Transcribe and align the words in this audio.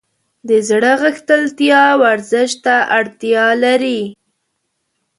د 0.47 0.49
زړه 0.69 0.91
غښتلتیا 1.03 1.83
ورزش 2.03 2.51
ته 2.65 2.75
اړتیا 2.97 3.45
لري. 3.63 4.01